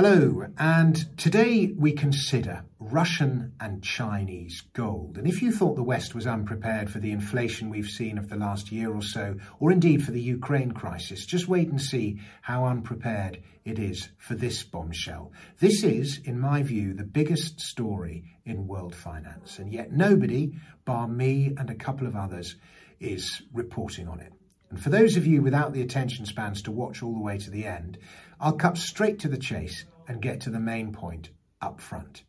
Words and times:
Hello, 0.00 0.46
and 0.56 1.18
today 1.18 1.72
we 1.76 1.90
consider 1.90 2.62
Russian 2.78 3.54
and 3.58 3.82
Chinese 3.82 4.60
gold. 4.72 5.18
And 5.18 5.26
if 5.26 5.42
you 5.42 5.50
thought 5.50 5.74
the 5.74 5.82
West 5.82 6.14
was 6.14 6.24
unprepared 6.24 6.88
for 6.88 7.00
the 7.00 7.10
inflation 7.10 7.68
we've 7.68 7.90
seen 7.90 8.16
of 8.16 8.28
the 8.28 8.36
last 8.36 8.70
year 8.70 8.94
or 8.94 9.02
so, 9.02 9.34
or 9.58 9.72
indeed 9.72 10.04
for 10.04 10.12
the 10.12 10.20
Ukraine 10.20 10.70
crisis, 10.70 11.26
just 11.26 11.48
wait 11.48 11.70
and 11.70 11.82
see 11.82 12.20
how 12.42 12.66
unprepared 12.66 13.42
it 13.64 13.80
is 13.80 14.08
for 14.18 14.36
this 14.36 14.62
bombshell. 14.62 15.32
This 15.58 15.82
is, 15.82 16.20
in 16.22 16.38
my 16.38 16.62
view, 16.62 16.94
the 16.94 17.02
biggest 17.02 17.60
story 17.60 18.22
in 18.44 18.68
world 18.68 18.94
finance, 18.94 19.58
and 19.58 19.72
yet 19.72 19.90
nobody, 19.90 20.52
bar 20.84 21.08
me 21.08 21.54
and 21.58 21.70
a 21.70 21.74
couple 21.74 22.06
of 22.06 22.14
others, 22.14 22.54
is 23.00 23.42
reporting 23.52 24.06
on 24.06 24.20
it. 24.20 24.32
And 24.70 24.80
for 24.80 24.90
those 24.90 25.16
of 25.16 25.26
you 25.26 25.42
without 25.42 25.72
the 25.72 25.82
attention 25.82 26.26
spans 26.26 26.62
to 26.62 26.70
watch 26.70 27.02
all 27.02 27.14
the 27.14 27.20
way 27.20 27.38
to 27.38 27.50
the 27.50 27.66
end, 27.66 27.98
I'll 28.40 28.52
cut 28.52 28.76
straight 28.76 29.18
to 29.20 29.28
the 29.28 29.38
chase 29.38 29.84
and 30.06 30.22
get 30.22 30.42
to 30.42 30.50
the 30.50 30.60
main 30.60 30.92
point 30.92 31.30
up 31.60 31.80
front. 31.80 32.24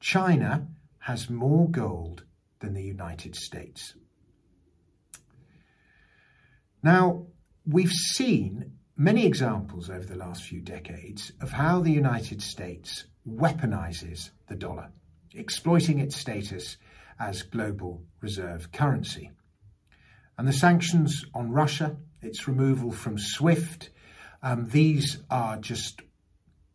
China 0.00 0.66
has 1.00 1.30
more 1.30 1.68
gold 1.70 2.24
than 2.60 2.74
the 2.74 2.82
United 2.82 3.34
States. 3.34 3.94
Now, 6.82 7.26
we've 7.66 7.92
seen 7.92 8.72
many 8.96 9.26
examples 9.26 9.90
over 9.90 10.04
the 10.04 10.16
last 10.16 10.42
few 10.44 10.60
decades 10.60 11.32
of 11.40 11.52
how 11.52 11.80
the 11.80 11.92
United 11.92 12.42
States 12.42 13.04
weaponizes 13.28 14.30
the 14.48 14.56
dollar, 14.56 14.90
exploiting 15.34 15.98
its 15.98 16.16
status 16.16 16.78
as 17.18 17.42
global 17.42 18.02
reserve 18.20 18.72
currency. 18.72 19.30
And 20.40 20.48
the 20.48 20.54
sanctions 20.54 21.26
on 21.34 21.52
Russia, 21.52 21.98
its 22.22 22.48
removal 22.48 22.92
from 22.92 23.18
SWIFT, 23.18 23.90
um, 24.42 24.68
these 24.68 25.18
are 25.28 25.58
just 25.58 26.00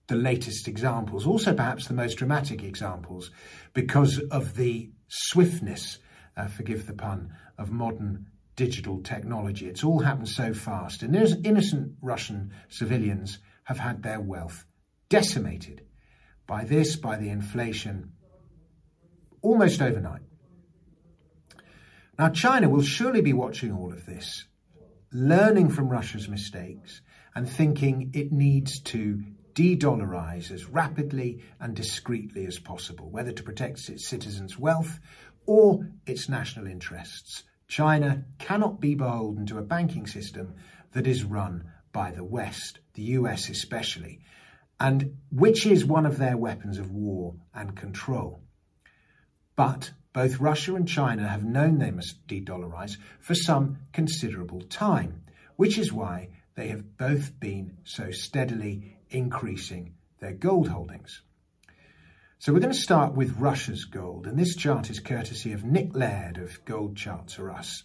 the 0.06 0.16
latest 0.16 0.68
examples, 0.68 1.26
also 1.26 1.52
perhaps 1.52 1.88
the 1.88 1.96
most 1.96 2.20
dramatic 2.20 2.64
examples, 2.64 3.32
because 3.74 4.20
of 4.30 4.56
the 4.56 4.92
swiftness, 5.08 5.98
uh, 6.38 6.46
forgive 6.46 6.86
the 6.86 6.94
pun, 6.94 7.34
of 7.58 7.72
modern 7.72 8.28
digital 8.56 9.02
technology. 9.02 9.66
It's 9.66 9.84
all 9.84 9.98
happened 9.98 10.30
so 10.30 10.54
fast, 10.54 11.02
and 11.02 11.16
those 11.16 11.36
innocent 11.44 11.94
Russian 12.04 12.54
civilians 12.70 13.40
have 13.64 13.80
had 13.80 14.04
their 14.04 14.22
wealth 14.22 14.64
decimated 15.10 15.82
by 16.46 16.66
this, 16.66 16.98
by 16.98 17.18
the 17.18 17.30
inflation, 17.30 18.12
almost 19.42 19.82
overnight. 19.82 20.22
Now, 22.18 22.30
China 22.30 22.70
will 22.70 22.82
surely 22.82 23.22
be 23.22 23.34
watching 23.34 23.74
all 23.74 23.92
of 23.92 24.06
this, 24.06 24.46
learning 25.12 25.70
from 25.70 25.90
Russia's 25.90 26.30
mistakes, 26.30 27.02
and 27.34 27.50
thinking 27.50 28.12
it 28.14 28.32
needs 28.32 28.80
to 28.82 29.22
de 29.54 29.76
dollarize 29.76 30.50
as 30.52 30.66
rapidly 30.66 31.44
and 31.60 31.76
discreetly 31.76 32.46
as 32.46 32.58
possible, 32.58 33.10
whether 33.10 33.34
to 33.34 33.44
protect 33.44 33.90
its 33.90 34.08
citizens' 34.08 34.58
wealth 34.58 35.00
or 35.46 35.90
its 36.06 36.30
national 36.30 36.68
interests. 36.68 37.44
China 37.68 38.24
cannot 38.38 38.80
be 38.80 38.96
beholden 38.96 39.46
to 39.48 39.58
a 39.58 39.64
banking 39.64 40.08
system 40.08 40.56
that 40.94 41.08
is 41.08 41.26
run 41.26 41.66
by 41.92 42.12
the 42.12 42.24
West, 42.24 42.80
the 42.94 43.04
US 43.04 43.50
especially, 43.50 44.22
and 44.80 45.18
which 45.32 45.66
is 45.66 45.84
one 45.84 46.06
of 46.06 46.18
their 46.18 46.38
weapons 46.38 46.78
of 46.78 46.92
war 46.92 47.36
and 47.54 47.76
control. 47.76 48.42
But 49.56 49.92
both 50.16 50.40
Russia 50.40 50.76
and 50.76 50.88
China 50.88 51.28
have 51.28 51.44
known 51.44 51.78
they 51.78 51.92
must 51.92 52.26
de 52.26 52.40
dollarize 52.40 52.96
for 53.20 53.36
some 53.36 53.78
considerable 53.92 54.62
time, 54.62 55.22
which 55.58 55.78
is 55.78 55.92
why 55.92 56.30
they 56.56 56.70
have 56.70 56.98
both 56.98 57.38
been 57.38 57.78
so 57.84 58.12
steadily 58.12 58.96
increasing 59.10 59.94
their 60.22 60.32
gold 60.32 60.70
holdings. 60.70 61.22
So 62.40 62.54
we're 62.54 62.62
going 62.62 62.72
to 62.72 62.80
start 62.80 63.14
with 63.14 63.38
Russia's 63.38 63.84
gold, 63.84 64.26
and 64.26 64.40
this 64.40 64.56
chart 64.56 64.90
is 64.90 65.02
courtesy 65.02 65.52
of 65.52 65.66
Nick 65.66 65.94
Laird 65.94 66.38
of 66.38 66.64
Gold 66.64 66.96
Charts 66.96 67.38
R 67.38 67.52
Us, 67.52 67.84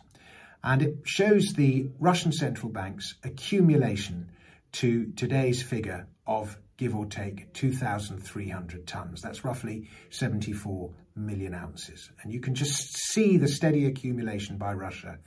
and 0.63 0.83
it 0.83 0.99
shows 1.03 1.55
the 1.55 1.91
Russian 1.99 2.31
central 2.31 2.71
bank's 2.71 3.17
accumulation 3.25 4.31
to 4.75 5.11
today's 5.17 5.65
figure 5.65 6.07
of 6.27 6.59
give 6.77 6.95
or 6.95 7.07
take 7.07 7.53
2,300 7.53 8.87
tonnes. 8.87 9.21
That's 9.21 9.45
roughly 9.45 9.89
74 10.11 10.91
million 11.15 11.55
ounces. 11.55 12.11
And 12.23 12.33
you 12.33 12.41
can 12.41 12.55
just 12.55 12.97
see 12.97 13.37
the 13.37 13.49
steady 13.49 13.87
accumulation 13.87 14.57
by 14.57 14.73
Russia 14.73 15.19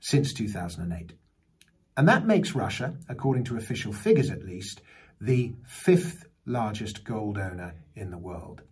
since 0.00 0.34
2008. 0.34 1.14
And 1.96 2.08
that 2.08 2.26
makes 2.26 2.54
Russia, 2.54 2.94
according 3.08 3.44
to 3.44 3.56
official 3.56 3.92
figures 3.92 4.30
at 4.30 4.44
least, 4.44 4.82
the 5.20 5.54
fifth 5.66 6.24
largest 6.46 7.04
gold 7.04 7.38
owner 7.38 7.74
in 7.94 8.10
the 8.10 8.18
world. 8.18 8.62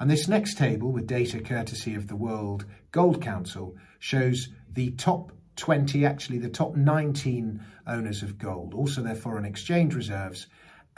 And 0.00 0.10
this 0.10 0.28
next 0.28 0.56
table, 0.56 0.92
with 0.92 1.06
data 1.06 1.40
courtesy 1.40 1.94
of 1.94 2.06
the 2.06 2.16
World 2.16 2.64
Gold 2.92 3.20
Council, 3.20 3.76
shows 3.98 4.48
the 4.72 4.92
top 4.92 5.32
20, 5.56 6.06
actually 6.06 6.38
the 6.38 6.48
top 6.48 6.76
19 6.76 7.60
owners 7.86 8.22
of 8.22 8.38
gold, 8.38 8.74
also 8.74 9.02
their 9.02 9.16
foreign 9.16 9.44
exchange 9.44 9.94
reserves, 9.94 10.46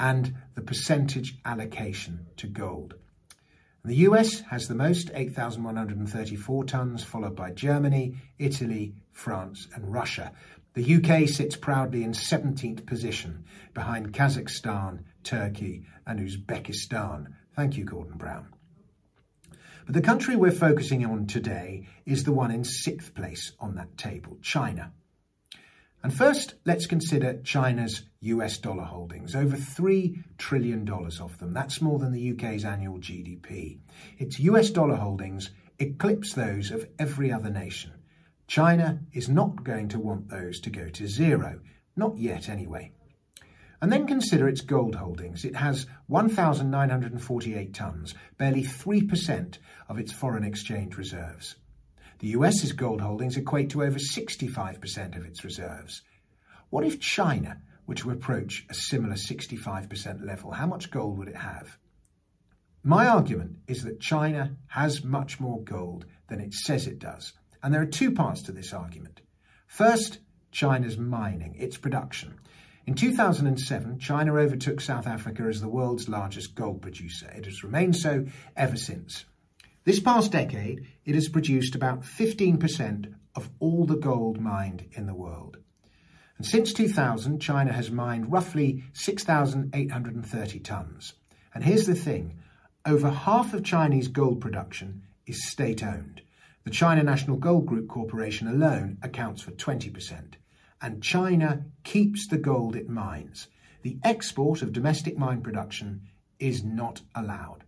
and 0.01 0.35
the 0.55 0.63
percentage 0.63 1.37
allocation 1.45 2.27
to 2.39 2.47
gold. 2.47 2.95
The 3.85 3.97
US 4.09 4.41
has 4.41 4.67
the 4.67 4.75
most, 4.75 5.11
8,134 5.15 6.65
tonnes, 6.65 7.05
followed 7.05 7.37
by 7.37 7.51
Germany, 7.51 8.17
Italy, 8.39 8.95
France, 9.13 9.69
and 9.75 9.93
Russia. 9.93 10.33
The 10.75 10.97
UK 10.97 11.29
sits 11.29 11.57
proudly 11.57 12.03
in 12.03 12.13
17th 12.13 12.87
position 12.87 13.45
behind 13.75 14.15
Kazakhstan, 14.15 15.05
Turkey, 15.23 15.85
and 16.07 16.19
Uzbekistan. 16.19 17.27
Thank 17.55 17.77
you, 17.77 17.85
Gordon 17.85 18.17
Brown. 18.17 18.49
But 19.85 19.95
the 19.95 20.01
country 20.01 20.35
we're 20.35 20.51
focusing 20.51 21.05
on 21.05 21.27
today 21.27 21.89
is 22.07 22.25
the 22.25 22.33
one 22.33 22.51
in 22.51 22.65
sixth 22.65 23.15
place 23.15 23.53
on 23.61 23.75
that 23.75 23.99
table, 23.99 24.39
China. 24.41 24.93
And 26.03 26.15
first, 26.15 26.55
let's 26.65 26.87
consider 26.87 27.43
China's 27.43 28.03
US 28.21 28.59
dollar 28.59 28.85
holdings, 28.85 29.35
over 29.35 29.57
$3 29.57 30.23
trillion 30.39 30.89
of 30.89 31.39
them. 31.39 31.53
That's 31.53 31.83
more 31.83 31.99
than 31.99 32.13
the 32.13 32.33
UK's 32.33 32.65
annual 32.65 32.99
GDP. 32.99 33.81
Its 34.19 34.41
US 34.41 34.71
dollar 34.71 34.97
holdings 34.97 35.51
eclipse 35.79 36.33
those 36.33 36.71
of 36.71 36.89
every 36.99 37.31
other 37.31 37.51
nation. 37.51 37.93
China 38.47 39.01
is 39.13 39.29
not 39.29 39.63
going 39.63 39.89
to 39.89 39.99
want 39.99 40.29
those 40.29 40.61
to 40.61 40.71
go 40.71 40.89
to 40.89 41.07
zero, 41.07 41.61
not 41.97 42.17
yet 42.17 42.49
anyway. 42.49 42.93
And 43.83 43.93
then 43.93 44.07
consider 44.07 44.49
its 44.49 44.61
gold 44.63 44.95
holdings. 44.95 45.45
It 45.45 45.57
has 45.57 45.87
1,948 46.09 47.73
tonnes, 47.73 48.15
barely 48.39 48.63
3% 48.63 49.59
of 49.89 49.99
its 49.99 50.13
foreign 50.13 50.45
exchange 50.45 50.97
reserves. 50.97 51.57
The 52.21 52.29
US's 52.29 52.73
gold 52.73 53.01
holdings 53.01 53.39
equate 53.39 53.71
to 53.71 53.83
over 53.83 53.99
65% 53.99 55.17
of 55.17 55.25
its 55.25 55.43
reserves. 55.43 56.03
What 56.69 56.85
if 56.85 57.01
China 57.01 57.63
were 57.87 57.95
to 57.95 58.11
approach 58.11 58.67
a 58.69 58.75
similar 58.75 59.15
65% 59.15 60.25
level? 60.25 60.53
How 60.53 60.67
much 60.67 60.91
gold 60.91 61.17
would 61.17 61.29
it 61.29 61.37
have? 61.37 61.79
My 62.85 63.07
argument 63.07 63.57
is 63.67 63.85
that 63.85 64.01
China 64.01 64.55
has 64.67 65.03
much 65.03 65.41
more 65.41 65.63
gold 65.63 66.05
than 66.29 66.41
it 66.41 66.53
says 66.53 66.87
it 66.87 66.99
does. 66.99 67.33
And 67.63 67.73
there 67.73 67.81
are 67.81 67.87
two 67.87 68.13
parts 68.13 68.43
to 68.43 68.53
this 68.53 68.75
argument. 68.75 69.23
First, 69.67 70.19
China's 70.53 70.99
mining, 70.99 71.55
its 71.57 71.79
production. 71.79 72.35
In 72.87 72.95
2007, 72.97 73.99
China 73.99 74.35
overtook 74.35 74.83
South 74.83 75.07
Africa 75.07 75.45
as 75.45 75.63
the 75.63 75.69
world's 75.69 76.09
largest 76.09 76.55
gold 76.55 76.83
producer. 76.83 77.31
It 77.35 77.47
has 77.47 77.65
remained 77.65 77.97
so 77.97 78.27
ever 78.57 78.77
since. 78.77 79.25
This 79.85 79.99
past 79.99 80.33
decade, 80.33 80.87
it 81.07 81.15
has 81.15 81.29
produced 81.29 81.75
about 81.75 82.03
15% 82.03 83.15
of 83.35 83.49
all 83.61 83.87
the 83.87 83.97
gold 83.97 84.39
mined 84.39 84.87
in 84.93 85.07
the 85.07 85.15
world. 85.15 85.57
And 86.37 86.47
since 86.47 86.73
2000, 86.75 87.41
China 87.41 87.73
has 87.73 87.91
mined 87.91 88.31
roughly 88.31 88.85
6,830 88.93 90.61
tonnes. 90.61 91.13
And 91.55 91.65
here's 91.65 91.87
the 91.87 91.95
thing 91.95 92.39
over 92.85 93.11
half 93.11 93.55
of 93.55 93.65
Chinese 93.65 94.09
gold 94.09 94.41
production 94.41 95.03
is 95.27 95.49
state 95.49 95.83
owned. 95.83 96.23
The 96.65 96.71
China 96.71 97.03
National 97.03 97.37
Gold 97.37 97.67
Group 97.67 97.89
Corporation 97.89 98.49
alone 98.49 98.99
accounts 99.03 99.41
for 99.41 99.53
20%. 99.53 100.35
And 100.83 101.03
China 101.03 101.65
keeps 101.85 102.27
the 102.27 102.39
gold 102.39 102.77
it 102.77 102.89
mines. 102.89 103.49
The 103.83 103.99
export 104.03 104.61
of 104.61 104.73
domestic 104.73 105.17
mine 105.17 105.41
production 105.41 106.09
is 106.39 106.63
not 106.63 107.01
allowed. 107.15 107.65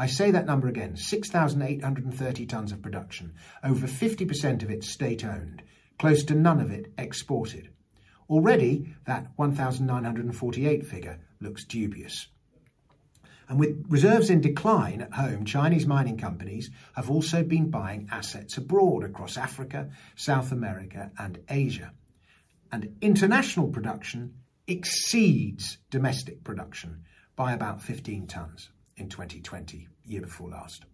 I 0.00 0.06
say 0.06 0.30
that 0.30 0.46
number 0.46 0.66
again 0.66 0.96
6,830 0.96 2.46
tonnes 2.46 2.72
of 2.72 2.80
production, 2.80 3.34
over 3.62 3.86
50% 3.86 4.62
of 4.62 4.70
it 4.70 4.82
state 4.82 5.26
owned, 5.26 5.62
close 5.98 6.24
to 6.24 6.34
none 6.34 6.58
of 6.58 6.70
it 6.70 6.90
exported. 6.96 7.68
Already, 8.30 8.94
that 9.04 9.26
1,948 9.36 10.86
figure 10.86 11.18
looks 11.38 11.66
dubious. 11.66 12.28
And 13.46 13.58
with 13.58 13.84
reserves 13.90 14.30
in 14.30 14.40
decline 14.40 15.02
at 15.02 15.12
home, 15.12 15.44
Chinese 15.44 15.86
mining 15.86 16.16
companies 16.16 16.70
have 16.96 17.10
also 17.10 17.42
been 17.44 17.68
buying 17.68 18.08
assets 18.10 18.56
abroad 18.56 19.04
across 19.04 19.36
Africa, 19.36 19.90
South 20.16 20.50
America, 20.50 21.10
and 21.18 21.40
Asia. 21.46 21.92
And 22.72 22.96
international 23.02 23.68
production 23.68 24.36
exceeds 24.66 25.76
domestic 25.90 26.42
production 26.42 27.04
by 27.36 27.52
about 27.52 27.82
15 27.82 28.28
tonnes 28.28 28.68
in 29.00 29.08
2020, 29.08 29.88
year 30.04 30.20
before 30.20 30.50
last. 30.50 30.84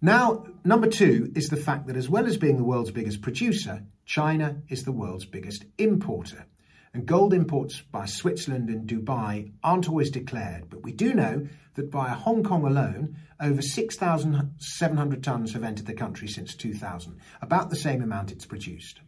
Now, 0.00 0.46
number 0.64 0.88
two 0.88 1.32
is 1.34 1.48
the 1.48 1.56
fact 1.56 1.86
that 1.86 1.96
as 1.96 2.08
well 2.08 2.26
as 2.26 2.36
being 2.36 2.56
the 2.56 2.64
world's 2.64 2.90
biggest 2.90 3.22
producer, 3.22 3.84
China 4.04 4.62
is 4.68 4.84
the 4.84 4.92
world's 4.92 5.24
biggest 5.24 5.64
importer. 5.78 6.46
And 6.92 7.06
gold 7.06 7.34
imports 7.34 7.80
by 7.80 8.06
Switzerland 8.06 8.70
and 8.70 8.88
Dubai 8.88 9.52
aren't 9.62 9.88
always 9.88 10.10
declared, 10.10 10.70
but 10.70 10.82
we 10.82 10.92
do 10.92 11.12
know 11.12 11.46
that 11.74 11.90
via 11.90 12.14
Hong 12.14 12.42
Kong 12.42 12.64
alone, 12.64 13.16
over 13.40 13.60
6,700 13.60 15.22
tonnes 15.22 15.52
have 15.52 15.62
entered 15.62 15.86
the 15.86 15.94
country 15.94 16.28
since 16.28 16.54
2000, 16.54 17.18
about 17.42 17.70
the 17.70 17.76
same 17.76 18.02
amount 18.02 18.32
it's 18.32 18.46
produced. 18.46 19.00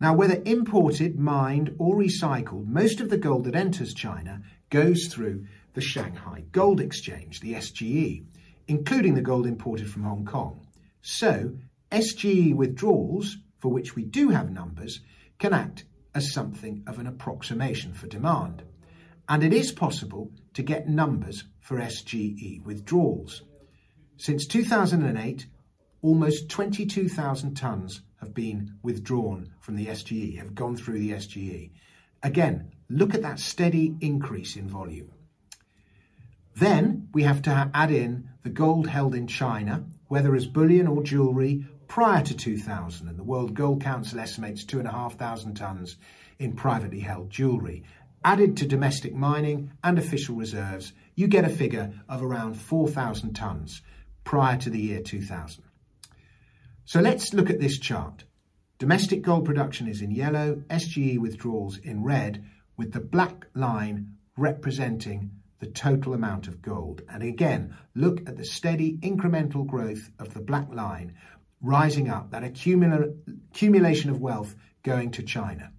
Now, 0.00 0.14
whether 0.14 0.42
imported, 0.44 1.18
mined, 1.18 1.74
or 1.78 1.96
recycled, 1.96 2.66
most 2.66 3.00
of 3.00 3.10
the 3.10 3.16
gold 3.16 3.44
that 3.44 3.54
enters 3.54 3.94
China 3.94 4.42
goes 4.68 5.06
through 5.06 5.46
the 5.76 5.82
Shanghai 5.82 6.42
Gold 6.52 6.80
Exchange, 6.80 7.40
the 7.40 7.52
SGE, 7.52 8.24
including 8.66 9.14
the 9.14 9.20
gold 9.20 9.46
imported 9.46 9.90
from 9.90 10.04
Hong 10.04 10.24
Kong. 10.24 10.66
So, 11.02 11.52
SGE 11.92 12.54
withdrawals, 12.54 13.36
for 13.58 13.68
which 13.68 13.94
we 13.94 14.02
do 14.02 14.30
have 14.30 14.50
numbers, 14.50 15.00
can 15.38 15.52
act 15.52 15.84
as 16.14 16.32
something 16.32 16.82
of 16.86 16.98
an 16.98 17.06
approximation 17.06 17.92
for 17.92 18.06
demand. 18.06 18.62
And 19.28 19.44
it 19.44 19.52
is 19.52 19.70
possible 19.70 20.32
to 20.54 20.62
get 20.62 20.88
numbers 20.88 21.44
for 21.60 21.76
SGE 21.76 22.64
withdrawals. 22.64 23.42
Since 24.16 24.46
2008, 24.46 25.46
almost 26.00 26.48
22,000 26.48 27.54
tonnes 27.54 28.00
have 28.20 28.32
been 28.32 28.78
withdrawn 28.82 29.52
from 29.60 29.76
the 29.76 29.88
SGE, 29.88 30.38
have 30.38 30.54
gone 30.54 30.74
through 30.74 31.00
the 31.00 31.10
SGE. 31.10 31.70
Again, 32.22 32.72
look 32.88 33.14
at 33.14 33.20
that 33.20 33.38
steady 33.38 33.94
increase 34.00 34.56
in 34.56 34.70
volume. 34.70 35.10
Then 36.56 37.08
we 37.12 37.24
have 37.24 37.42
to 37.42 37.70
add 37.74 37.90
in 37.90 38.30
the 38.42 38.48
gold 38.48 38.88
held 38.88 39.14
in 39.14 39.26
China, 39.26 39.84
whether 40.08 40.34
as 40.34 40.46
bullion 40.46 40.86
or 40.86 41.02
jewellery, 41.02 41.66
prior 41.86 42.22
to 42.22 42.34
2000. 42.34 43.08
And 43.08 43.18
the 43.18 43.24
World 43.24 43.52
Gold 43.52 43.82
Council 43.82 44.18
estimates 44.18 44.64
2,500 44.64 45.54
tonnes 45.54 45.96
in 46.38 46.54
privately 46.54 47.00
held 47.00 47.28
jewellery. 47.28 47.84
Added 48.24 48.56
to 48.56 48.66
domestic 48.66 49.14
mining 49.14 49.70
and 49.84 49.98
official 49.98 50.34
reserves, 50.34 50.94
you 51.14 51.26
get 51.26 51.44
a 51.44 51.50
figure 51.50 51.92
of 52.08 52.22
around 52.22 52.54
4,000 52.54 53.34
tonnes 53.34 53.82
prior 54.24 54.56
to 54.56 54.70
the 54.70 54.80
year 54.80 55.02
2000. 55.02 55.62
So 56.86 57.00
let's 57.00 57.34
look 57.34 57.50
at 57.50 57.60
this 57.60 57.78
chart. 57.78 58.24
Domestic 58.78 59.20
gold 59.20 59.44
production 59.44 59.88
is 59.88 60.00
in 60.00 60.10
yellow, 60.10 60.62
SGE 60.70 61.18
withdrawals 61.18 61.76
in 61.76 62.02
red, 62.02 62.44
with 62.78 62.92
the 62.92 63.00
black 63.00 63.46
line 63.54 64.16
representing 64.38 65.32
the 65.58 65.66
total 65.66 66.14
amount 66.14 66.48
of 66.48 66.62
gold. 66.62 67.02
And 67.08 67.22
again, 67.22 67.76
look 67.94 68.28
at 68.28 68.36
the 68.36 68.44
steady 68.44 68.98
incremental 68.98 69.66
growth 69.66 70.10
of 70.18 70.34
the 70.34 70.40
black 70.40 70.72
line 70.72 71.14
rising 71.60 72.08
up, 72.08 72.30
that 72.30 72.42
accumula- 72.42 73.16
accumulation 73.50 74.10
of 74.10 74.20
wealth 74.20 74.54
going 74.82 75.10
to 75.12 75.22
China. 75.22 75.72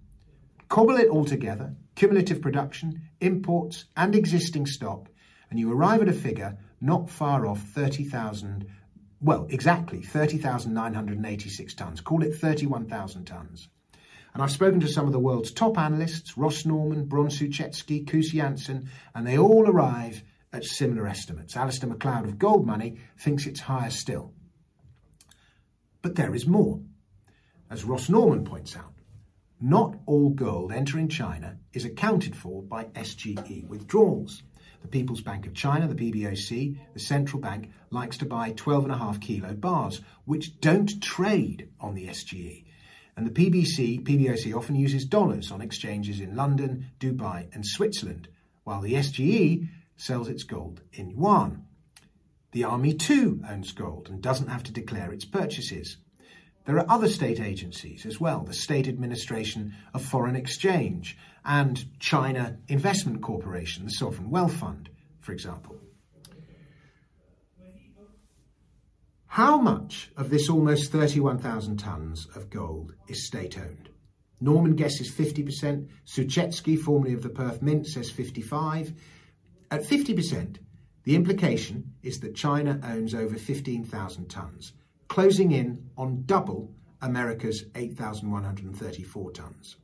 Cobble 0.68 0.96
it 0.96 1.08
all 1.08 1.24
together, 1.24 1.74
cumulative 1.94 2.42
production, 2.42 3.02
imports, 3.20 3.86
and 3.96 4.14
existing 4.14 4.66
stock, 4.66 5.08
and 5.50 5.58
you 5.58 5.72
arrive 5.72 6.02
at 6.02 6.08
a 6.08 6.12
figure 6.12 6.58
not 6.80 7.08
far 7.08 7.46
off 7.46 7.60
30,000, 7.60 8.66
well, 9.20 9.46
exactly 9.48 10.02
30,986 10.02 11.74
tonnes. 11.74 12.04
Call 12.04 12.22
it 12.22 12.34
31,000 12.34 13.24
tonnes. 13.24 13.68
And 14.34 14.42
I've 14.42 14.50
spoken 14.50 14.80
to 14.80 14.88
some 14.88 15.06
of 15.06 15.12
the 15.12 15.18
world's 15.18 15.52
top 15.52 15.78
analysts, 15.78 16.36
Ross 16.36 16.64
Norman, 16.64 17.06
Bron 17.06 17.28
Suchecki, 17.28 18.06
Koos 18.06 18.30
Jansen, 18.32 18.88
and 19.14 19.26
they 19.26 19.38
all 19.38 19.68
arrive 19.68 20.22
at 20.52 20.64
similar 20.64 21.06
estimates. 21.06 21.56
Alistair 21.56 21.88
MacLeod 21.88 22.24
of 22.24 22.38
Gold 22.38 22.66
Money 22.66 22.98
thinks 23.18 23.46
it's 23.46 23.60
higher 23.60 23.90
still. 23.90 24.32
But 26.02 26.14
there 26.14 26.34
is 26.34 26.46
more. 26.46 26.80
As 27.70 27.84
Ross 27.84 28.08
Norman 28.08 28.44
points 28.44 28.76
out, 28.76 28.94
not 29.60 29.96
all 30.06 30.30
gold 30.30 30.72
entering 30.72 31.08
China 31.08 31.58
is 31.72 31.84
accounted 31.84 32.36
for 32.36 32.62
by 32.62 32.84
SGE 32.84 33.66
withdrawals. 33.66 34.42
The 34.82 34.88
People's 34.88 35.20
Bank 35.20 35.46
of 35.46 35.54
China, 35.54 35.88
the 35.88 35.96
PBOC, 35.96 36.78
the 36.94 37.00
central 37.00 37.42
bank, 37.42 37.70
likes 37.90 38.18
to 38.18 38.26
buy 38.26 38.52
12.5 38.52 39.20
kilo 39.20 39.54
bars, 39.54 40.00
which 40.24 40.60
don't 40.60 41.02
trade 41.02 41.70
on 41.80 41.94
the 41.94 42.06
SGE. 42.06 42.66
And 43.18 43.26
the 43.26 43.50
PBC, 43.50 44.04
PBOC 44.04 44.54
often 44.54 44.76
uses 44.76 45.04
dollars 45.04 45.50
on 45.50 45.60
exchanges 45.60 46.20
in 46.20 46.36
London, 46.36 46.92
Dubai, 47.00 47.52
and 47.52 47.66
Switzerland, 47.66 48.28
while 48.62 48.80
the 48.80 48.94
SGE 48.94 49.68
sells 49.96 50.28
its 50.28 50.44
gold 50.44 50.82
in 50.92 51.10
yuan. 51.10 51.64
The 52.52 52.62
Army 52.62 52.94
too 52.94 53.42
owns 53.50 53.72
gold 53.72 54.08
and 54.08 54.22
doesn't 54.22 54.46
have 54.46 54.62
to 54.62 54.72
declare 54.72 55.12
its 55.12 55.24
purchases. 55.24 55.96
There 56.64 56.76
are 56.76 56.88
other 56.88 57.08
state 57.08 57.40
agencies 57.40 58.06
as 58.06 58.20
well, 58.20 58.44
the 58.44 58.54
State 58.54 58.86
Administration 58.86 59.74
of 59.92 60.04
Foreign 60.04 60.36
Exchange 60.36 61.18
and 61.44 61.98
China 61.98 62.58
Investment 62.68 63.20
Corporation, 63.20 63.84
the 63.84 63.90
Sovereign 63.90 64.30
Wealth 64.30 64.54
Fund, 64.54 64.90
for 65.18 65.32
example. 65.32 65.74
How 69.38 69.56
much 69.56 70.10
of 70.16 70.30
this 70.30 70.50
almost 70.50 70.90
31,000 70.90 71.80
tonnes 71.80 72.34
of 72.34 72.50
gold 72.50 72.94
is 73.06 73.24
state 73.24 73.56
owned? 73.56 73.88
Norman 74.40 74.74
guesses 74.74 75.08
50%. 75.12 75.86
Suchecki, 76.04 76.76
formerly 76.76 77.12
of 77.12 77.22
the 77.22 77.28
Perth 77.28 77.62
Mint, 77.62 77.86
says 77.86 78.10
55. 78.10 78.94
At 79.70 79.84
50%, 79.84 80.56
the 81.04 81.14
implication 81.14 81.94
is 82.02 82.18
that 82.18 82.34
China 82.34 82.80
owns 82.82 83.14
over 83.14 83.36
15,000 83.36 84.26
tonnes, 84.26 84.72
closing 85.06 85.52
in 85.52 85.88
on 85.96 86.24
double 86.26 86.74
America's 87.00 87.64
8,134 87.76 89.30
tonnes. 89.30 89.76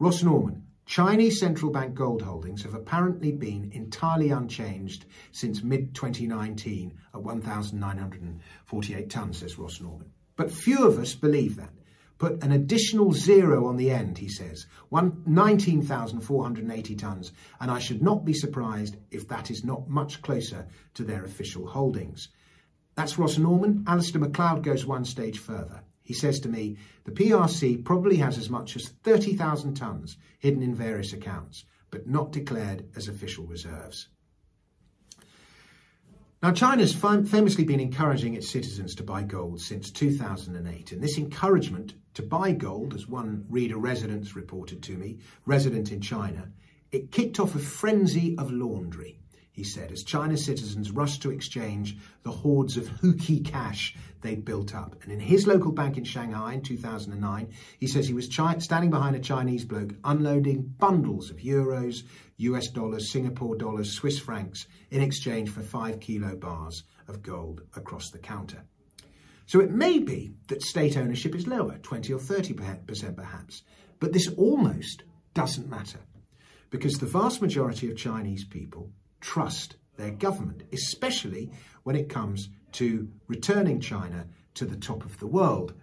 Ross 0.00 0.24
Norman, 0.24 0.65
Chinese 0.86 1.40
central 1.40 1.72
bank 1.72 1.94
gold 1.94 2.22
holdings 2.22 2.62
have 2.62 2.74
apparently 2.74 3.32
been 3.32 3.72
entirely 3.72 4.30
unchanged 4.30 5.04
since 5.32 5.64
mid 5.64 5.96
2019 5.96 6.94
at 7.12 7.22
1,948 7.22 9.08
tonnes, 9.08 9.34
says 9.34 9.58
Ross 9.58 9.80
Norman. 9.80 10.12
But 10.36 10.52
few 10.52 10.86
of 10.86 10.98
us 10.98 11.14
believe 11.14 11.56
that. 11.56 11.72
Put 12.18 12.42
an 12.42 12.52
additional 12.52 13.12
zero 13.12 13.66
on 13.66 13.76
the 13.76 13.90
end, 13.90 14.16
he 14.16 14.28
says, 14.28 14.64
19,480 14.90 16.96
tonnes, 16.96 17.32
and 17.60 17.70
I 17.70 17.78
should 17.78 18.00
not 18.00 18.24
be 18.24 18.32
surprised 18.32 18.96
if 19.10 19.28
that 19.28 19.50
is 19.50 19.64
not 19.64 19.90
much 19.90 20.22
closer 20.22 20.66
to 20.94 21.04
their 21.04 21.24
official 21.24 21.66
holdings. 21.66 22.28
That's 22.94 23.18
Ross 23.18 23.36
Norman. 23.36 23.84
Alistair 23.86 24.20
MacLeod 24.20 24.62
goes 24.62 24.86
one 24.86 25.04
stage 25.04 25.38
further. 25.38 25.82
He 26.06 26.14
says 26.14 26.38
to 26.40 26.48
me, 26.48 26.76
the 27.04 27.10
PRC 27.10 27.84
probably 27.84 28.16
has 28.18 28.38
as 28.38 28.48
much 28.48 28.76
as 28.76 28.88
30,000 29.02 29.76
tonnes 29.76 30.16
hidden 30.38 30.62
in 30.62 30.72
various 30.72 31.12
accounts, 31.12 31.64
but 31.90 32.06
not 32.06 32.30
declared 32.30 32.84
as 32.94 33.08
official 33.08 33.44
reserves. 33.44 34.08
Now, 36.42 36.52
China's 36.52 36.94
famously 36.94 37.64
been 37.64 37.80
encouraging 37.80 38.34
its 38.34 38.48
citizens 38.48 38.94
to 38.94 39.02
buy 39.02 39.24
gold 39.24 39.60
since 39.60 39.90
2008, 39.90 40.92
and 40.92 41.02
this 41.02 41.18
encouragement 41.18 41.94
to 42.14 42.22
buy 42.22 42.52
gold, 42.52 42.94
as 42.94 43.08
one 43.08 43.44
reader 43.48 43.76
residence 43.76 44.36
reported 44.36 44.84
to 44.84 44.92
me, 44.92 45.18
resident 45.44 45.90
in 45.90 46.00
China, 46.00 46.52
it 46.92 47.10
kicked 47.10 47.40
off 47.40 47.56
a 47.56 47.58
frenzy 47.58 48.38
of 48.38 48.52
laundry 48.52 49.18
he 49.56 49.64
said, 49.64 49.90
as 49.90 50.04
China's 50.04 50.44
citizens 50.44 50.90
rushed 50.90 51.22
to 51.22 51.30
exchange 51.30 51.96
the 52.24 52.30
hoards 52.30 52.76
of 52.76 52.88
hooky 52.88 53.40
cash 53.40 53.96
they'd 54.20 54.44
built 54.44 54.74
up. 54.74 55.02
And 55.02 55.10
in 55.10 55.18
his 55.18 55.46
local 55.46 55.72
bank 55.72 55.96
in 55.96 56.04
Shanghai 56.04 56.52
in 56.52 56.60
2009, 56.60 57.48
he 57.78 57.86
says 57.86 58.06
he 58.06 58.12
was 58.12 58.28
chi- 58.28 58.58
standing 58.58 58.90
behind 58.90 59.16
a 59.16 59.18
Chinese 59.18 59.64
bloke 59.64 59.94
unloading 60.04 60.74
bundles 60.78 61.30
of 61.30 61.38
euros, 61.38 62.02
US 62.36 62.68
dollars, 62.68 63.10
Singapore 63.10 63.56
dollars, 63.56 63.92
Swiss 63.92 64.18
francs 64.18 64.66
in 64.90 65.00
exchange 65.00 65.48
for 65.48 65.62
five 65.62 66.00
kilo 66.00 66.36
bars 66.36 66.82
of 67.08 67.22
gold 67.22 67.62
across 67.74 68.10
the 68.10 68.18
counter. 68.18 68.62
So 69.46 69.60
it 69.60 69.70
may 69.70 70.00
be 70.00 70.34
that 70.48 70.60
state 70.60 70.98
ownership 70.98 71.34
is 71.34 71.46
lower, 71.46 71.78
20 71.78 72.12
or 72.12 72.18
30% 72.18 73.16
perhaps, 73.16 73.62
but 74.00 74.12
this 74.12 74.28
almost 74.36 75.04
doesn't 75.32 75.70
matter 75.70 76.00
because 76.68 76.98
the 76.98 77.06
vast 77.06 77.40
majority 77.40 77.90
of 77.90 77.96
Chinese 77.96 78.44
people 78.44 78.90
trust 79.20 79.76
their 79.96 80.10
government, 80.10 80.62
especially 80.72 81.50
when 81.82 81.96
it 81.96 82.08
comes 82.08 82.48
to 82.72 83.08
returning 83.28 83.80
China 83.80 84.26
to 84.54 84.64
the 84.64 84.76
top 84.76 85.04
of 85.04 85.18
the 85.18 85.26
world. 85.26 85.74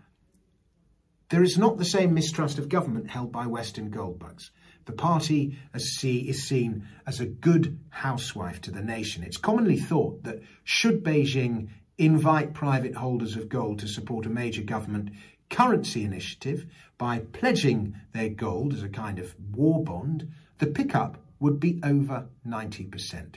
There 1.30 1.44
is 1.44 1.58
not 1.58 1.78
the 1.78 1.86
same 1.86 2.14
mistrust 2.14 2.60
of 2.60 2.70
government 2.70 3.10
held 3.10 3.32
by 3.32 3.48
Western 3.48 3.90
goldbugs. 3.90 4.52
The 4.86 4.92
party 4.92 5.58
is 5.74 6.44
seen 6.44 6.88
as 7.08 7.20
a 7.20 7.26
good 7.26 7.80
housewife 7.90 8.62
to 8.62 8.72
the 8.72 8.84
nation. 8.84 9.24
It's 9.24 9.38
commonly 9.38 9.78
thought 9.78 10.24
that 10.24 10.42
should 10.64 11.04
Beijing 11.04 11.70
invite 11.98 12.54
private 12.54 12.96
holders 12.96 13.36
of 13.36 13.50
gold 13.50 13.80
to 13.80 13.88
support 13.88 14.26
a 14.26 14.30
major 14.30 14.62
government 14.62 15.12
currency 15.50 16.04
initiative 16.04 16.66
by 16.98 17.20
pledging 17.20 17.96
their 18.12 18.30
gold 18.30 18.74
as 18.74 18.84
a 18.84 18.90
kind 18.90 19.20
of 19.20 19.34
war 19.56 19.84
bond, 19.84 20.32
the 20.58 20.68
pickup 20.68 21.23
would 21.44 21.60
be 21.60 21.78
over 21.84 22.30
90%. 22.48 23.36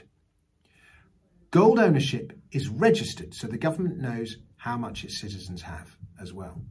Gold 1.51 1.77
ownership 1.77 2.31
is 2.53 2.69
registered 2.69 3.33
so 3.33 3.47
the 3.47 3.57
government 3.57 3.97
knows 3.97 4.37
how 4.55 4.77
much 4.77 5.03
its 5.03 5.19
citizens 5.19 5.61
have 5.61 5.97
as 6.17 6.31
well. 6.31 6.61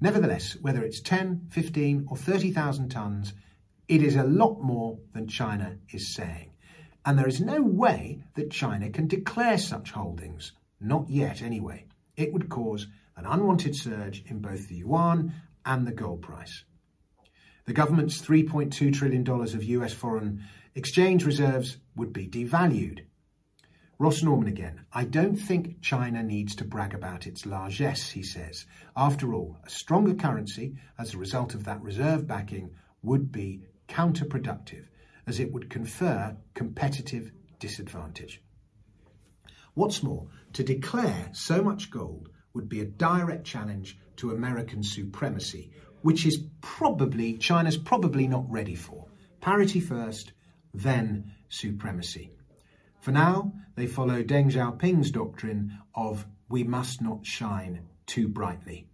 Nevertheless, 0.00 0.56
whether 0.62 0.82
it's 0.82 1.02
10, 1.02 1.48
15 1.50 2.06
or 2.10 2.16
30,000 2.16 2.90
tonnes, 2.90 3.34
it 3.88 4.02
is 4.02 4.16
a 4.16 4.24
lot 4.24 4.62
more 4.62 4.98
than 5.12 5.28
China 5.28 5.76
is 5.92 6.14
saying. 6.14 6.54
And 7.04 7.18
there 7.18 7.28
is 7.28 7.42
no 7.42 7.60
way 7.60 8.22
that 8.34 8.50
China 8.50 8.88
can 8.88 9.08
declare 9.08 9.58
such 9.58 9.90
holdings. 9.90 10.52
Not 10.80 11.10
yet, 11.10 11.42
anyway. 11.42 11.84
It 12.16 12.32
would 12.32 12.48
cause 12.48 12.86
an 13.18 13.26
unwanted 13.26 13.76
surge 13.76 14.24
in 14.24 14.38
both 14.38 14.66
the 14.68 14.76
yuan 14.76 15.34
and 15.66 15.86
the 15.86 15.92
gold 15.92 16.22
price. 16.22 16.64
The 17.64 17.72
government's 17.72 18.20
$3.2 18.20 18.92
trillion 18.92 19.28
of 19.28 19.64
US 19.64 19.92
foreign 19.92 20.42
exchange 20.74 21.24
reserves 21.24 21.76
would 21.94 22.12
be 22.12 22.26
devalued. 22.26 23.04
Ross 23.98 24.20
Norman 24.20 24.48
again. 24.48 24.80
I 24.92 25.04
don't 25.04 25.36
think 25.36 25.80
China 25.80 26.24
needs 26.24 26.56
to 26.56 26.64
brag 26.64 26.92
about 26.92 27.28
its 27.28 27.46
largesse, 27.46 28.10
he 28.10 28.24
says. 28.24 28.66
After 28.96 29.32
all, 29.32 29.58
a 29.64 29.70
stronger 29.70 30.14
currency 30.14 30.76
as 30.98 31.14
a 31.14 31.18
result 31.18 31.54
of 31.54 31.64
that 31.64 31.80
reserve 31.82 32.26
backing 32.26 32.70
would 33.02 33.30
be 33.30 33.62
counterproductive, 33.88 34.86
as 35.28 35.38
it 35.38 35.52
would 35.52 35.70
confer 35.70 36.36
competitive 36.54 37.30
disadvantage. 37.60 38.42
What's 39.74 40.02
more, 40.02 40.26
to 40.54 40.64
declare 40.64 41.28
so 41.32 41.62
much 41.62 41.90
gold 41.90 42.28
would 42.54 42.68
be 42.68 42.80
a 42.80 42.86
direct 42.86 43.44
challenge 43.44 43.98
to 44.16 44.32
American 44.32 44.82
supremacy, 44.82 45.70
which 46.02 46.26
is 46.26 46.44
probably, 46.60 47.38
China's 47.38 47.76
probably 47.76 48.28
not 48.28 48.50
ready 48.50 48.74
for. 48.74 49.06
Parity 49.40 49.80
first, 49.80 50.32
then 50.74 51.32
supremacy. 51.48 52.30
For 53.00 53.10
now, 53.10 53.52
they 53.74 53.86
follow 53.86 54.22
Deng 54.22 54.52
Xiaoping's 54.52 55.10
doctrine 55.10 55.78
of 55.94 56.26
we 56.48 56.62
must 56.62 57.00
not 57.00 57.26
shine 57.26 57.88
too 58.06 58.28
brightly. 58.28 58.86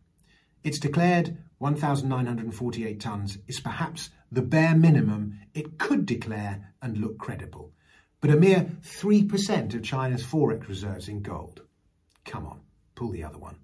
It's 0.62 0.78
declared 0.78 1.36
1,948 1.58 3.00
tonnes 3.00 3.38
is 3.46 3.60
perhaps 3.60 4.10
the 4.30 4.42
bare 4.42 4.76
minimum 4.76 5.40
it 5.54 5.78
could 5.78 6.06
declare 6.06 6.72
and 6.80 6.98
look 6.98 7.18
credible, 7.18 7.72
but 8.20 8.30
a 8.30 8.36
mere 8.36 8.70
3% 8.82 9.74
of 9.74 9.82
China's 9.82 10.24
forex 10.24 10.68
reserves 10.68 11.08
in 11.08 11.22
gold. 11.22 11.62
Come 12.24 12.46
on, 12.46 12.60
pull 12.94 13.10
the 13.10 13.24
other 13.24 13.38
one. 13.38 13.56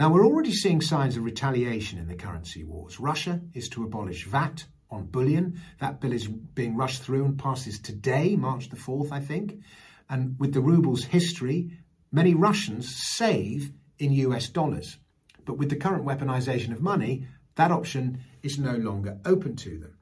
Now, 0.00 0.08
we're 0.08 0.24
already 0.24 0.52
seeing 0.52 0.80
signs 0.80 1.18
of 1.18 1.24
retaliation 1.24 1.98
in 1.98 2.08
the 2.08 2.14
currency 2.14 2.64
wars. 2.64 2.98
Russia 2.98 3.38
is 3.52 3.68
to 3.68 3.84
abolish 3.84 4.24
VAT 4.24 4.64
on 4.90 5.04
bullion. 5.04 5.60
That 5.78 6.00
bill 6.00 6.14
is 6.14 6.26
being 6.26 6.74
rushed 6.74 7.02
through 7.02 7.26
and 7.26 7.38
passes 7.38 7.78
today, 7.78 8.34
March 8.34 8.70
the 8.70 8.78
4th, 8.78 9.12
I 9.12 9.20
think. 9.20 9.60
And 10.08 10.40
with 10.40 10.54
the 10.54 10.62
ruble's 10.62 11.04
history, 11.04 11.76
many 12.10 12.32
Russians 12.32 12.96
save 12.96 13.74
in 13.98 14.14
US 14.14 14.48
dollars. 14.48 14.96
But 15.44 15.58
with 15.58 15.68
the 15.68 15.76
current 15.76 16.06
weaponization 16.06 16.72
of 16.72 16.80
money, 16.80 17.26
that 17.56 17.70
option 17.70 18.20
is 18.42 18.58
no 18.58 18.76
longer 18.76 19.18
open 19.26 19.54
to 19.56 19.78
them. 19.80 19.98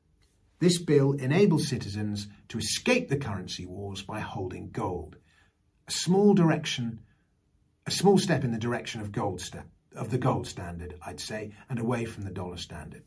This 0.60 0.78
bill 0.80 1.14
enables 1.14 1.66
citizens 1.66 2.28
to 2.50 2.58
escape 2.58 3.08
the 3.08 3.16
currency 3.16 3.66
wars 3.66 4.02
by 4.02 4.20
holding 4.20 4.70
gold. 4.70 5.16
A 5.88 5.90
small 5.90 6.34
direction, 6.34 7.00
a 7.84 7.90
small 7.90 8.16
step 8.16 8.44
in 8.44 8.52
the 8.52 8.58
direction 8.58 9.00
of 9.00 9.10
gold 9.10 9.40
step, 9.40 9.66
of 9.98 10.10
the 10.10 10.18
gold 10.18 10.46
standard, 10.46 10.94
I'd 11.04 11.20
say, 11.20 11.52
and 11.68 11.78
away 11.78 12.04
from 12.04 12.24
the 12.24 12.30
dollar 12.30 12.56
standard. 12.56 13.02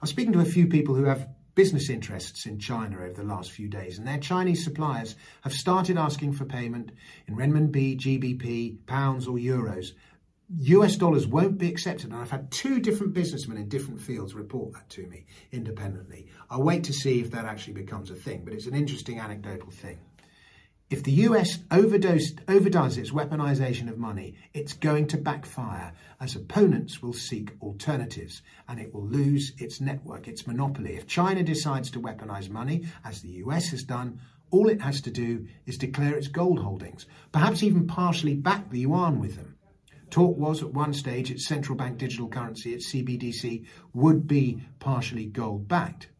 I'm 0.00 0.06
speaking 0.06 0.32
to 0.34 0.40
a 0.40 0.44
few 0.44 0.66
people 0.66 0.94
who 0.94 1.04
have 1.04 1.28
business 1.54 1.88
interests 1.88 2.46
in 2.46 2.58
China 2.58 2.98
over 2.98 3.14
the 3.14 3.24
last 3.24 3.52
few 3.52 3.68
days, 3.68 3.98
and 3.98 4.06
their 4.06 4.18
Chinese 4.18 4.64
suppliers 4.64 5.16
have 5.42 5.52
started 5.52 5.96
asking 5.96 6.32
for 6.32 6.44
payment 6.44 6.92
in 7.26 7.36
renminbi, 7.36 7.96
GBP, 7.96 8.86
pounds, 8.86 9.26
or 9.26 9.36
euros. 9.36 9.92
US 10.56 10.96
dollars 10.96 11.26
won't 11.26 11.58
be 11.58 11.68
accepted, 11.68 12.10
and 12.10 12.20
I've 12.20 12.30
had 12.30 12.50
two 12.50 12.80
different 12.80 13.14
businessmen 13.14 13.56
in 13.56 13.68
different 13.68 14.00
fields 14.00 14.34
report 14.34 14.74
that 14.74 14.88
to 14.90 15.06
me 15.06 15.24
independently. 15.52 16.26
I'll 16.50 16.62
wait 16.62 16.84
to 16.84 16.92
see 16.92 17.20
if 17.20 17.30
that 17.30 17.46
actually 17.46 17.74
becomes 17.74 18.10
a 18.10 18.14
thing, 18.14 18.44
but 18.44 18.52
it's 18.52 18.66
an 18.66 18.74
interesting 18.74 19.20
anecdotal 19.20 19.70
thing. 19.70 19.98
If 20.94 21.02
the 21.02 21.26
US 21.26 21.58
overdoes 21.72 22.98
its 22.98 23.10
weaponization 23.10 23.90
of 23.90 23.98
money, 23.98 24.36
it's 24.52 24.74
going 24.74 25.08
to 25.08 25.18
backfire 25.18 25.92
as 26.20 26.36
opponents 26.36 27.02
will 27.02 27.12
seek 27.12 27.50
alternatives 27.60 28.42
and 28.68 28.78
it 28.78 28.94
will 28.94 29.04
lose 29.04 29.54
its 29.58 29.80
network, 29.80 30.28
its 30.28 30.46
monopoly. 30.46 30.94
If 30.94 31.08
China 31.08 31.42
decides 31.42 31.90
to 31.90 32.00
weaponize 32.00 32.48
money, 32.48 32.86
as 33.04 33.20
the 33.20 33.42
US 33.42 33.70
has 33.70 33.82
done, 33.82 34.20
all 34.52 34.68
it 34.68 34.80
has 34.82 35.00
to 35.00 35.10
do 35.10 35.48
is 35.66 35.78
declare 35.78 36.14
its 36.14 36.28
gold 36.28 36.60
holdings, 36.60 37.06
perhaps 37.32 37.64
even 37.64 37.88
partially 37.88 38.36
back 38.36 38.70
the 38.70 38.78
yuan 38.78 39.18
with 39.18 39.34
them. 39.34 39.56
Talk 40.10 40.38
was 40.38 40.62
at 40.62 40.74
one 40.74 40.92
stage 40.92 41.28
its 41.28 41.48
central 41.48 41.76
bank 41.76 41.98
digital 41.98 42.28
currency, 42.28 42.72
its 42.72 42.92
CBDC, 42.92 43.66
would 43.94 44.28
be 44.28 44.62
partially 44.78 45.26
gold 45.26 45.66
backed. 45.66 46.10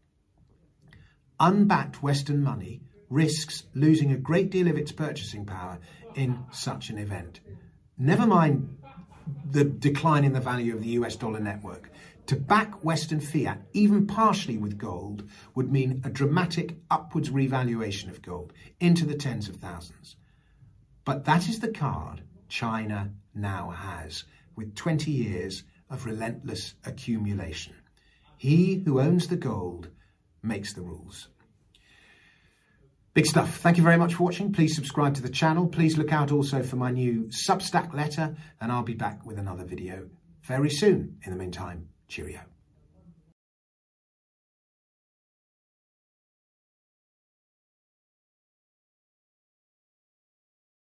Unbacked 1.39 2.03
Western 2.03 2.43
money 2.43 2.81
risks 3.11 3.65
losing 3.75 4.13
a 4.13 4.17
great 4.17 4.51
deal 4.51 4.69
of 4.69 4.77
its 4.77 4.93
purchasing 4.93 5.45
power 5.45 5.79
in 6.15 6.45
such 6.53 6.91
an 6.91 6.99
event. 6.99 7.41
Never 7.99 8.27
mind 8.27 8.79
the 9.51 9.65
decline 9.65 10.25
in 10.25 10.33
the 10.33 10.41
value 10.41 10.75
of 10.75 10.83
the 10.83 10.91
US 10.91 11.17
dollar 11.17 11.41
network. 11.41 11.91
To 12.27 12.37
back 12.37 12.83
Western 12.85 13.21
fiat, 13.21 13.61
even 13.73 14.07
partially 14.07 14.57
with 14.57 14.79
gold, 14.79 15.29
would 15.55 15.71
mean 15.71 16.01
a 16.05 16.11
dramatic 16.11 16.77
upwards 16.91 17.31
revaluation 17.31 18.09
of 18.11 18.23
gold 18.23 18.53
into 18.81 19.05
the 19.05 19.15
tens 19.15 19.49
of 19.49 19.57
thousands. 19.57 20.17
But 21.05 21.27
that 21.27 21.49
is 21.49 21.61
the 21.61 21.69
card 21.69 22.23
China 22.49 23.13
now 23.35 23.71
has, 23.71 24.25
with 24.57 24.75
20 24.75 25.11
years 25.11 25.65
of 25.91 26.07
relentless 26.07 26.75
accumulation. 26.85 27.75
He 28.39 28.83
who 28.85 29.01
owns 29.01 29.29
the 29.29 29.37
gold 29.37 29.91
makes 30.43 30.73
the 30.73 30.83
rules. 30.83 31.29
Big 33.15 33.27
stuff. 33.27 33.59
Thank 33.59 33.77
you 33.77 33.85
very 33.85 33.97
much 33.97 34.15
for 34.15 34.25
watching. 34.25 34.53
Please 34.53 34.75
subscribe 34.75 35.15
to 35.15 35.23
the 35.23 35.29
channel. 35.29 35.69
Please 35.69 35.97
look 35.97 36.13
out 36.13 36.33
also 36.33 36.65
for 36.65 36.75
my 36.75 36.91
new 36.91 37.29
Substack 37.29 37.95
letter, 37.95 38.35
and 38.61 38.73
I'll 38.73 38.83
be 38.83 38.95
back 38.95 39.25
with 39.25 39.39
another 39.39 39.65
video 39.65 40.09
very 40.43 40.69
soon. 40.69 41.19
In 41.23 41.31
the 41.31 41.39
meantime, 41.39 41.89
cheerio. 42.09 42.41